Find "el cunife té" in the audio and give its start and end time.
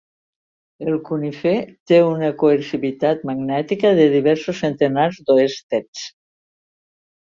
0.85-1.99